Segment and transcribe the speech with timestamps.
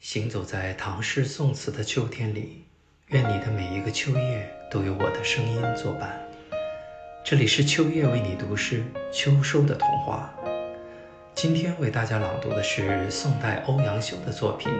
[0.00, 2.64] 行走在唐诗宋词的秋天里，
[3.08, 6.18] 愿你的每一个秋夜都有我的声音作伴。
[7.22, 8.82] 这里是秋夜为你读诗，
[9.12, 10.34] 秋收的童话。
[11.34, 14.72] 今天为大家朗读的是宋代欧阳修的作品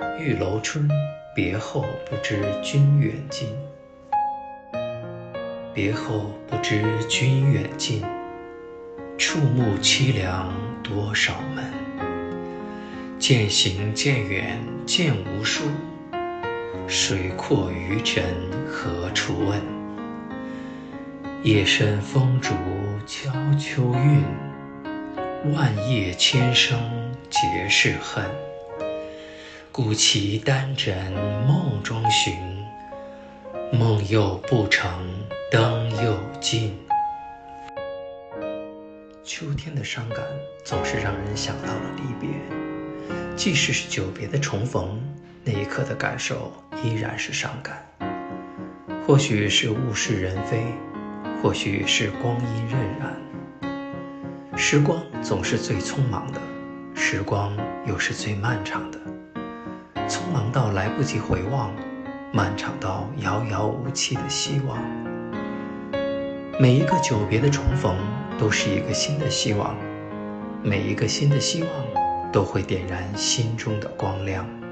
[0.18, 0.88] 《玉楼春·
[1.36, 3.48] 别后不知君远近》。
[5.72, 8.02] 别后不知君远近，
[9.16, 10.52] 触目凄凉
[10.82, 11.83] 多少闷。
[13.26, 15.64] 渐行渐远渐无书，
[16.86, 18.22] 水阔鱼沉
[18.68, 19.58] 何处问？
[21.42, 22.52] 夜深风竹
[23.06, 24.22] 敲秋韵，
[25.54, 26.78] 万叶千声
[27.30, 28.26] 皆是恨。
[29.72, 31.10] 故骑单枕
[31.48, 32.36] 梦中寻，
[33.72, 35.02] 梦又不成
[35.50, 36.78] 灯又尽。
[39.24, 40.18] 秋天的伤感，
[40.62, 42.28] 总是让人想到了离别。
[43.44, 44.98] 即使是久别的重逢，
[45.44, 46.50] 那一刻的感受
[46.82, 47.86] 依然是伤感。
[49.06, 50.64] 或许是物是人非，
[51.42, 52.78] 或许是光阴荏
[53.62, 54.56] 苒。
[54.56, 56.40] 时光总是最匆忙的，
[56.94, 58.98] 时光又是最漫长的。
[60.08, 61.70] 匆忙到来不及回望，
[62.32, 64.82] 漫长到遥遥无期的希望。
[66.58, 67.94] 每一个久别的重逢，
[68.38, 69.76] 都是一个新的希望。
[70.62, 72.03] 每一个新的希望。
[72.34, 74.63] 都会点燃心中的光亮。